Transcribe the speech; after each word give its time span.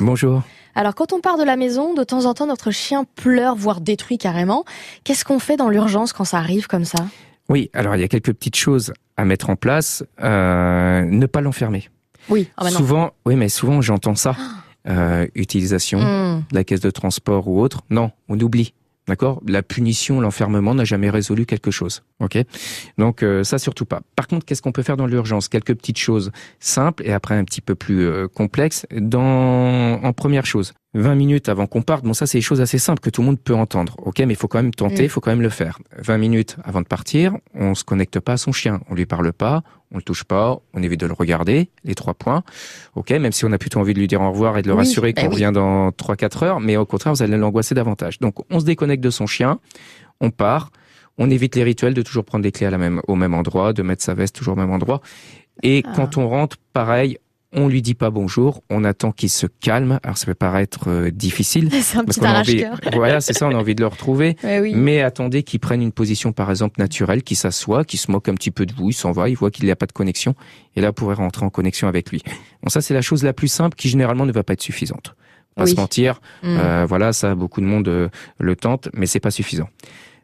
Bonjour. 0.00 0.42
Alors 0.76 0.94
quand 0.94 1.12
on 1.12 1.20
part 1.20 1.38
de 1.38 1.42
la 1.42 1.56
maison, 1.56 1.92
de 1.94 2.04
temps 2.04 2.26
en 2.26 2.34
temps 2.34 2.46
notre 2.46 2.70
chien 2.70 3.04
pleure, 3.16 3.56
voire 3.56 3.80
détruit 3.80 4.16
carrément. 4.16 4.64
Qu'est-ce 5.02 5.24
qu'on 5.24 5.40
fait 5.40 5.56
dans 5.56 5.68
l'urgence 5.68 6.12
quand 6.12 6.24
ça 6.24 6.38
arrive 6.38 6.68
comme 6.68 6.84
ça? 6.84 7.06
Oui, 7.48 7.68
alors 7.74 7.96
il 7.96 8.00
y 8.00 8.04
a 8.04 8.08
quelques 8.08 8.32
petites 8.32 8.54
choses 8.56 8.92
à 9.16 9.24
mettre 9.24 9.50
en 9.50 9.56
place. 9.56 10.04
Euh, 10.22 11.02
ne 11.04 11.26
pas 11.26 11.40
l'enfermer. 11.40 11.88
Oui, 12.28 12.48
ah 12.56 12.64
bah 12.64 12.70
souvent, 12.70 13.10
oui, 13.26 13.34
mais 13.34 13.48
souvent 13.48 13.80
j'entends 13.80 14.14
ça. 14.14 14.36
Euh, 14.88 15.26
utilisation 15.34 15.98
Hmm. 15.98 16.44
de 16.50 16.54
la 16.54 16.62
caisse 16.64 16.80
de 16.80 16.90
transport 16.90 17.48
ou 17.48 17.60
autre. 17.60 17.82
Non, 17.90 18.12
on 18.28 18.38
oublie. 18.38 18.74
D'accord? 19.08 19.40
La 19.46 19.62
punition, 19.62 20.20
l'enfermement 20.20 20.74
n'a 20.74 20.84
jamais 20.84 21.08
résolu 21.08 21.46
quelque 21.46 21.70
chose. 21.70 22.02
Ok? 22.20 22.38
Donc 22.98 23.22
euh, 23.22 23.42
ça 23.42 23.58
surtout 23.58 23.86
pas. 23.86 24.02
Par 24.14 24.28
contre, 24.28 24.44
qu'est-ce 24.44 24.60
qu'on 24.60 24.72
peut 24.72 24.82
faire 24.82 24.98
dans 24.98 25.06
l'urgence? 25.06 25.48
Quelques 25.48 25.74
petites 25.74 25.98
choses 25.98 26.30
simples 26.60 27.02
et 27.06 27.12
après 27.12 27.34
un 27.34 27.44
petit 27.44 27.62
peu 27.62 27.74
plus 27.74 28.06
euh, 28.06 28.28
complexes. 28.28 28.86
Dans 28.94 29.94
en 30.02 30.12
première 30.12 30.44
chose, 30.44 30.74
20 30.94 31.14
minutes 31.16 31.48
avant 31.50 31.66
qu'on 31.66 31.82
parte. 31.82 32.04
Bon, 32.04 32.14
ça 32.14 32.26
c'est 32.26 32.38
des 32.38 32.42
choses 32.42 32.60
assez 32.62 32.78
simples 32.78 33.00
que 33.00 33.10
tout 33.10 33.20
le 33.20 33.26
monde 33.26 33.38
peut 33.38 33.54
entendre. 33.54 33.94
Ok, 33.98 34.20
mais 34.20 34.32
il 34.32 34.36
faut 34.36 34.48
quand 34.48 34.62
même 34.62 34.72
tenter, 34.72 35.02
il 35.02 35.06
Mm. 35.06 35.08
faut 35.10 35.20
quand 35.20 35.30
même 35.30 35.42
le 35.42 35.50
faire. 35.50 35.78
20 35.98 36.16
minutes 36.18 36.56
avant 36.64 36.80
de 36.80 36.86
partir, 36.86 37.36
on 37.54 37.74
se 37.74 37.84
connecte 37.84 38.18
pas 38.20 38.32
à 38.32 38.36
son 38.38 38.52
chien, 38.52 38.80
on 38.88 38.94
lui 38.94 39.04
parle 39.04 39.32
pas, 39.34 39.62
on 39.92 39.96
le 39.96 40.02
touche 40.02 40.24
pas, 40.24 40.58
on 40.72 40.82
évite 40.82 41.00
de 41.00 41.06
le 41.06 41.12
regarder. 41.12 41.68
Les 41.84 41.94
trois 41.94 42.14
points. 42.14 42.42
Ok, 42.94 43.10
même 43.10 43.32
si 43.32 43.44
on 43.44 43.52
a 43.52 43.58
plutôt 43.58 43.80
envie 43.80 43.92
de 43.92 43.98
lui 44.00 44.08
dire 44.08 44.22
au 44.22 44.30
revoir 44.30 44.56
et 44.56 44.62
de 44.62 44.68
le 44.68 44.74
Oui, 44.74 44.78
rassurer 44.78 45.12
bah 45.12 45.20
qu'on 45.22 45.28
oui. 45.28 45.34
revient 45.34 45.52
dans 45.54 45.90
3-4 45.92 46.42
heures, 46.42 46.60
mais 46.60 46.76
au 46.78 46.86
contraire, 46.86 47.12
vous 47.14 47.22
allez 47.22 47.36
l'angoisser 47.36 47.74
davantage. 47.74 48.18
Donc, 48.18 48.36
on 48.50 48.58
se 48.60 48.64
déconnecte 48.64 49.02
de 49.04 49.10
son 49.10 49.26
chien, 49.26 49.58
on 50.20 50.30
part, 50.30 50.70
on 51.18 51.28
évite 51.30 51.54
les 51.56 51.64
rituels 51.64 51.94
de 51.94 52.02
toujours 52.02 52.24
prendre 52.24 52.44
les 52.44 52.52
clés 52.52 52.66
à 52.66 52.70
la 52.70 52.78
même, 52.78 53.02
au 53.08 53.14
même 53.14 53.34
endroit, 53.34 53.72
de 53.74 53.82
mettre 53.82 54.02
sa 54.02 54.14
veste 54.14 54.36
toujours 54.36 54.54
au 54.54 54.58
même 54.58 54.70
endroit. 54.70 55.00
Et 55.62 55.82
Ah. 55.86 55.92
quand 55.96 56.16
on 56.16 56.28
rentre, 56.28 56.56
pareil, 56.72 57.18
on 57.52 57.66
lui 57.68 57.80
dit 57.82 57.94
pas 57.94 58.10
bonjour, 58.10 58.62
on 58.68 58.84
attend 58.84 59.10
qu'il 59.10 59.30
se 59.30 59.46
calme. 59.46 59.98
Alors, 60.02 60.18
ça 60.18 60.26
peut 60.26 60.34
paraître 60.34 60.88
euh, 60.88 61.10
difficile. 61.10 61.70
C'est 61.82 61.98
un 61.98 62.04
petit 62.04 62.20
envie, 62.20 62.64
voilà, 62.92 63.20
c'est 63.20 63.32
ça, 63.32 63.46
on 63.48 63.52
a 63.52 63.54
envie 63.56 63.74
de 63.74 63.80
le 63.80 63.86
retrouver. 63.86 64.36
Oui. 64.44 64.74
Mais 64.74 65.00
attendez 65.02 65.42
qu'il 65.42 65.60
prenne 65.60 65.80
une 65.82 65.92
position, 65.92 66.32
par 66.32 66.50
exemple, 66.50 66.80
naturelle, 66.80 67.22
qu'il 67.22 67.36
s'assoit, 67.36 67.84
qu'il 67.84 67.98
se 67.98 68.10
moque 68.10 68.28
un 68.28 68.34
petit 68.34 68.50
peu 68.50 68.66
de 68.66 68.72
vous, 68.74 68.90
il 68.90 68.94
s'en 68.94 69.12
va, 69.12 69.28
il 69.28 69.36
voit 69.36 69.50
qu'il 69.50 69.64
n'y 69.64 69.70
a 69.70 69.76
pas 69.76 69.86
de 69.86 69.92
connexion, 69.92 70.34
et 70.76 70.80
là, 70.80 70.88
vous 70.88 70.94
pourrez 70.94 71.14
rentrer 71.14 71.46
en 71.46 71.50
connexion 71.50 71.88
avec 71.88 72.10
lui. 72.10 72.22
Bon, 72.62 72.68
ça, 72.70 72.80
c'est 72.80 72.94
la 72.94 73.02
chose 73.02 73.22
la 73.24 73.32
plus 73.32 73.48
simple 73.48 73.76
qui, 73.76 73.88
généralement, 73.88 74.26
ne 74.26 74.32
va 74.32 74.42
pas 74.42 74.52
être 74.54 74.62
suffisante. 74.62 75.14
Pas 75.54 75.64
Oui. 75.64 75.70
se 75.70 75.76
mentir, 75.76 76.20
Hmm. 76.42 76.56
euh, 76.58 76.86
voilà, 76.88 77.12
ça, 77.12 77.34
beaucoup 77.34 77.60
de 77.60 77.66
monde 77.66 77.88
euh, 77.88 78.08
le 78.38 78.56
tente, 78.56 78.88
mais 78.94 79.06
c'est 79.06 79.20
pas 79.20 79.30
suffisant. 79.30 79.68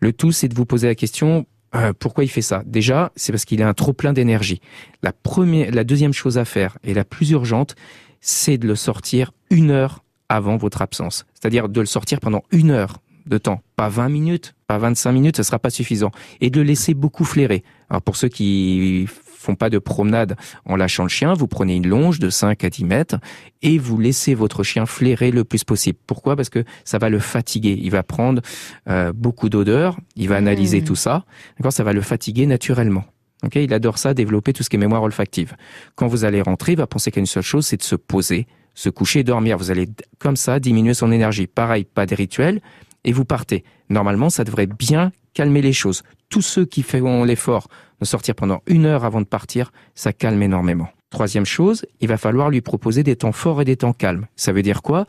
Le 0.00 0.12
tout, 0.12 0.30
c'est 0.32 0.48
de 0.48 0.54
vous 0.54 0.66
poser 0.66 0.86
la 0.86 0.94
question, 0.94 1.46
euh, 1.74 1.92
pourquoi 1.98 2.24
il 2.24 2.28
fait 2.28 2.42
ça? 2.42 2.62
Déjà, 2.66 3.12
c'est 3.16 3.32
parce 3.32 3.44
qu'il 3.44 3.62
a 3.62 3.68
un 3.68 3.74
trop 3.74 3.92
plein 3.92 4.12
d'énergie. 4.12 4.60
La 5.02 5.12
première, 5.12 5.70
la 5.70 5.84
deuxième 5.84 6.12
chose 6.12 6.38
à 6.38 6.44
faire, 6.44 6.78
et 6.82 6.94
la 6.94 7.04
plus 7.04 7.30
urgente, 7.30 7.74
c'est 8.20 8.58
de 8.58 8.66
le 8.66 8.74
sortir 8.74 9.32
une 9.50 9.70
heure 9.70 10.04
avant 10.28 10.56
votre 10.56 10.82
absence. 10.82 11.26
C'est-à-dire 11.34 11.68
de 11.68 11.80
le 11.80 11.86
sortir 11.86 12.20
pendant 12.20 12.42
une 12.50 12.70
heure 12.70 13.00
de 13.26 13.38
temps, 13.38 13.62
pas 13.76 13.88
20 13.88 14.08
minutes, 14.08 14.54
pas 14.68 14.78
25 14.78 15.10
minutes, 15.12 15.36
ce 15.38 15.42
sera 15.42 15.58
pas 15.58 15.70
suffisant. 15.70 16.12
Et 16.40 16.50
de 16.50 16.60
le 16.60 16.66
laisser 16.66 16.94
beaucoup 16.94 17.24
flairer. 17.24 17.64
Alors 17.90 18.02
pour 18.02 18.16
ceux 18.16 18.28
qui 18.28 19.08
font 19.08 19.54
pas 19.54 19.70
de 19.70 19.78
promenade 19.78 20.36
en 20.66 20.76
lâchant 20.76 21.04
le 21.04 21.08
chien, 21.08 21.32
vous 21.32 21.48
prenez 21.48 21.74
une 21.74 21.86
longe 21.86 22.18
de 22.18 22.28
5 22.28 22.62
à 22.64 22.70
10 22.70 22.84
mètres 22.84 23.16
et 23.62 23.78
vous 23.78 23.98
laissez 23.98 24.34
votre 24.34 24.62
chien 24.62 24.84
flairer 24.84 25.30
le 25.30 25.44
plus 25.44 25.64
possible. 25.64 25.98
Pourquoi? 26.06 26.36
Parce 26.36 26.50
que 26.50 26.64
ça 26.84 26.98
va 26.98 27.08
le 27.08 27.18
fatiguer. 27.18 27.78
Il 27.80 27.90
va 27.90 28.02
prendre 28.02 28.42
euh, 28.88 29.12
beaucoup 29.14 29.48
d'odeurs, 29.48 29.98
il 30.16 30.28
va 30.28 30.36
analyser 30.36 30.82
Mmh. 30.82 30.84
tout 30.84 30.96
ça. 30.96 31.24
D'accord? 31.58 31.72
Ça 31.72 31.82
va 31.82 31.94
le 31.94 32.02
fatiguer 32.02 32.44
naturellement. 32.46 33.04
Ok? 33.42 33.54
Il 33.56 33.72
adore 33.72 33.96
ça, 33.96 34.12
développer 34.12 34.52
tout 34.52 34.62
ce 34.62 34.68
qui 34.68 34.76
est 34.76 34.78
mémoire 34.78 35.02
olfactive. 35.02 35.54
Quand 35.94 36.08
vous 36.08 36.24
allez 36.24 36.42
rentrer, 36.42 36.72
il 36.72 36.78
va 36.78 36.86
penser 36.86 37.10
qu'à 37.10 37.20
une 37.20 37.26
seule 37.26 37.42
chose, 37.42 37.66
c'est 37.66 37.78
de 37.78 37.82
se 37.82 37.96
poser, 37.96 38.46
se 38.74 38.90
coucher, 38.90 39.24
dormir. 39.24 39.56
Vous 39.56 39.70
allez 39.70 39.88
comme 40.18 40.36
ça 40.36 40.60
diminuer 40.60 40.92
son 40.92 41.10
énergie. 41.10 41.46
Pareil, 41.46 41.84
pas 41.84 42.04
de 42.04 42.14
rituel, 42.14 42.60
et 43.08 43.12
vous 43.12 43.24
partez. 43.24 43.64
Normalement, 43.88 44.28
ça 44.28 44.44
devrait 44.44 44.66
bien 44.66 45.12
calmer 45.32 45.62
les 45.62 45.72
choses. 45.72 46.02
Tous 46.28 46.42
ceux 46.42 46.66
qui 46.66 46.82
font 46.82 47.24
l'effort 47.24 47.68
de 48.00 48.04
sortir 48.04 48.34
pendant 48.34 48.60
une 48.66 48.84
heure 48.84 49.06
avant 49.06 49.22
de 49.22 49.26
partir, 49.26 49.72
ça 49.94 50.12
calme 50.12 50.42
énormément. 50.42 50.88
Troisième 51.08 51.46
chose, 51.46 51.86
il 52.00 52.08
va 52.08 52.18
falloir 52.18 52.50
lui 52.50 52.60
proposer 52.60 53.02
des 53.02 53.16
temps 53.16 53.32
forts 53.32 53.62
et 53.62 53.64
des 53.64 53.76
temps 53.76 53.94
calmes. 53.94 54.26
Ça 54.36 54.52
veut 54.52 54.60
dire 54.60 54.82
quoi? 54.82 55.06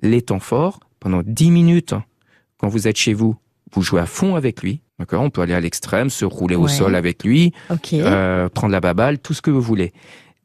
Les 0.00 0.22
temps 0.22 0.40
forts, 0.40 0.80
pendant 1.00 1.20
10 1.22 1.50
minutes, 1.50 1.94
quand 2.56 2.68
vous 2.68 2.88
êtes 2.88 2.96
chez 2.96 3.12
vous, 3.12 3.36
vous 3.74 3.82
jouez 3.82 4.00
à 4.00 4.06
fond 4.06 4.36
avec 4.36 4.62
lui. 4.62 4.80
D'accord? 4.98 5.22
On 5.22 5.28
peut 5.28 5.42
aller 5.42 5.52
à 5.52 5.60
l'extrême, 5.60 6.08
se 6.08 6.24
rouler 6.24 6.56
au 6.56 6.66
sol 6.66 6.94
avec 6.94 7.24
lui, 7.24 7.52
euh, 7.92 8.48
prendre 8.48 8.72
la 8.72 8.80
baballe, 8.80 9.18
tout 9.18 9.34
ce 9.34 9.42
que 9.42 9.50
vous 9.50 9.60
voulez. 9.60 9.92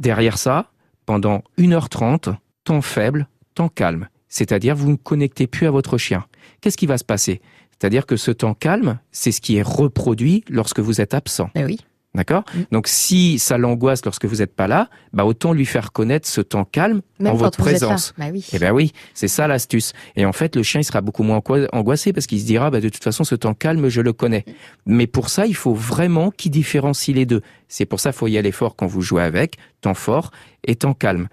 Derrière 0.00 0.36
ça, 0.36 0.72
pendant 1.06 1.42
1h30, 1.58 2.34
temps 2.64 2.82
faible, 2.82 3.28
temps 3.54 3.68
calme. 3.68 4.08
C'est-à-dire, 4.28 4.74
vous 4.76 4.90
ne 4.90 4.96
connectez 4.96 5.46
plus 5.46 5.66
à 5.66 5.70
votre 5.70 5.98
chien. 5.98 6.24
Qu'est-ce 6.60 6.76
qui 6.76 6.86
va 6.86 6.98
se 6.98 7.04
passer? 7.04 7.40
C'est-à-dire 7.80 8.06
que 8.06 8.16
ce 8.16 8.30
temps 8.30 8.54
calme, 8.54 8.98
c'est 9.12 9.32
ce 9.32 9.40
qui 9.40 9.56
est 9.56 9.62
reproduit 9.62 10.44
lorsque 10.48 10.80
vous 10.80 11.00
êtes 11.00 11.14
absent. 11.14 11.50
Bah 11.54 11.62
oui. 11.64 11.78
D'accord? 12.14 12.42
Mm. 12.54 12.60
Donc, 12.72 12.88
si 12.88 13.38
ça 13.38 13.58
l'angoisse 13.58 14.04
lorsque 14.04 14.24
vous 14.24 14.36
n'êtes 14.36 14.56
pas 14.56 14.66
là, 14.66 14.88
bah 15.12 15.24
autant 15.26 15.52
lui 15.52 15.66
faire 15.66 15.92
connaître 15.92 16.26
ce 16.26 16.40
temps 16.40 16.64
calme 16.64 17.02
Même 17.20 17.28
en 17.28 17.36
quand 17.36 17.44
votre 17.44 17.62
vous 17.62 17.68
êtes 17.68 17.80
là. 17.82 17.86
présence. 17.86 18.14
Bah 18.18 18.24
oui. 18.32 18.44
Eh 18.52 18.58
ben 18.58 18.72
oui, 18.72 18.92
c'est 19.14 19.28
ça 19.28 19.46
l'astuce. 19.46 19.92
Et 20.16 20.24
en 20.24 20.32
fait, 20.32 20.56
le 20.56 20.62
chien, 20.62 20.80
il 20.80 20.84
sera 20.84 21.02
beaucoup 21.02 21.22
moins 21.22 21.36
angois- 21.36 21.68
angoissé 21.72 22.12
parce 22.14 22.26
qu'il 22.26 22.40
se 22.40 22.46
dira, 22.46 22.70
bah, 22.70 22.80
de 22.80 22.88
toute 22.88 23.04
façon, 23.04 23.22
ce 23.24 23.34
temps 23.34 23.54
calme, 23.54 23.88
je 23.90 24.00
le 24.00 24.12
connais. 24.14 24.44
Mais 24.86 25.06
pour 25.06 25.28
ça, 25.28 25.46
il 25.46 25.54
faut 25.54 25.74
vraiment 25.74 26.30
qu'il 26.30 26.50
différencie 26.50 27.14
les 27.14 27.26
deux. 27.26 27.42
C'est 27.68 27.86
pour 27.86 28.00
ça 28.00 28.10
qu'il 28.10 28.18
faut 28.18 28.26
y 28.26 28.38
aller 28.38 28.52
fort 28.52 28.76
quand 28.76 28.86
vous 28.86 29.02
jouez 29.02 29.22
avec, 29.22 29.56
temps 29.80 29.94
fort 29.94 30.30
et 30.64 30.74
temps 30.74 30.94
calme. 30.94 31.28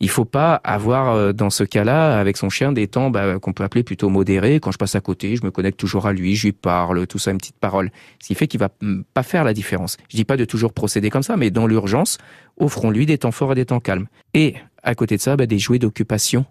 Il 0.00 0.10
faut 0.10 0.24
pas 0.24 0.54
avoir 0.64 1.14
euh, 1.14 1.32
dans 1.32 1.50
ce 1.50 1.62
cas-là 1.64 2.18
avec 2.18 2.36
son 2.36 2.50
chien 2.50 2.72
des 2.72 2.88
temps 2.88 3.10
bah, 3.10 3.38
qu'on 3.38 3.52
peut 3.52 3.64
appeler 3.64 3.84
plutôt 3.84 4.08
modérés. 4.08 4.60
Quand 4.60 4.72
je 4.72 4.78
passe 4.78 4.94
à 4.96 5.00
côté, 5.00 5.36
je 5.36 5.44
me 5.44 5.50
connecte 5.50 5.78
toujours 5.78 6.06
à 6.06 6.12
lui, 6.12 6.34
je 6.34 6.46
lui 6.46 6.52
parle, 6.52 7.06
tout 7.06 7.18
ça, 7.18 7.30
une 7.30 7.38
petite 7.38 7.58
parole. 7.58 7.90
Ce 8.20 8.26
qui 8.26 8.34
fait 8.34 8.46
qu'il 8.46 8.60
va 8.60 8.70
mm, 8.80 9.02
pas 9.14 9.22
faire 9.22 9.44
la 9.44 9.54
différence. 9.54 9.96
Je 10.10 10.16
dis 10.16 10.24
pas 10.24 10.36
de 10.36 10.44
toujours 10.44 10.72
procéder 10.72 11.10
comme 11.10 11.22
ça, 11.22 11.36
mais 11.36 11.50
dans 11.50 11.66
l'urgence, 11.66 12.18
offrons-lui 12.58 13.06
des 13.06 13.18
temps 13.18 13.32
forts 13.32 13.52
et 13.52 13.54
des 13.54 13.66
temps 13.66 13.80
calmes. 13.80 14.06
Et 14.34 14.56
à 14.82 14.94
côté 14.94 15.16
de 15.16 15.20
ça, 15.22 15.36
bah, 15.36 15.46
des 15.46 15.58
jouets 15.58 15.78
d'occupation 15.78 16.44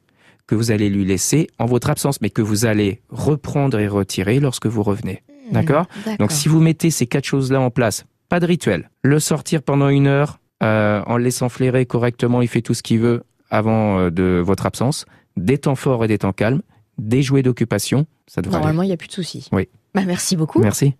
que 0.47 0.55
vous 0.55 0.71
allez 0.71 0.89
lui 0.89 1.05
laisser 1.05 1.47
en 1.59 1.65
votre 1.65 1.89
absence, 1.89 2.21
mais 2.21 2.29
que 2.29 2.41
vous 2.41 2.65
allez 2.65 3.01
reprendre 3.09 3.79
et 3.79 3.87
retirer 3.87 4.39
lorsque 4.39 4.65
vous 4.67 4.83
revenez. 4.83 5.23
D'accord 5.51 5.87
Donc 6.19 6.31
si 6.31 6.47
vous 6.47 6.59
mettez 6.59 6.89
ces 6.89 7.05
quatre 7.07 7.25
choses-là 7.25 7.59
en 7.59 7.69
place, 7.69 8.05
pas 8.33 8.39
de 8.39 8.47
rituel, 8.47 8.89
le 9.03 9.19
sortir 9.19 9.61
pendant 9.61 9.89
une 9.89 10.07
heure 10.07 10.39
euh, 10.63 11.03
en 11.05 11.17
le 11.17 11.23
laissant 11.23 11.49
flairer 11.49 11.85
correctement, 11.85 12.41
il 12.41 12.47
fait 12.47 12.63
tout 12.63 12.73
ce 12.73 12.81
qu'il 12.81 12.97
veut 12.99 13.21
avant 13.51 13.99
euh, 13.99 14.09
de 14.09 14.41
votre 14.43 14.65
absence, 14.65 15.05
des 15.37 15.59
temps 15.59 15.75
forts 15.75 16.03
et 16.03 16.07
des 16.07 16.17
temps 16.17 16.33
calmes, 16.33 16.63
des 16.97 17.21
jouets 17.21 17.43
d'occupation, 17.43 18.07
ça 18.25 18.41
devrait 18.41 18.57
Normalement, 18.57 18.81
il 18.81 18.87
n'y 18.87 18.93
a 18.93 18.97
plus 18.97 19.07
de 19.07 19.13
soucis. 19.13 19.47
Oui. 19.51 19.69
Bah 19.93 20.01
merci 20.07 20.35
beaucoup. 20.35 20.61
Merci. 20.61 20.91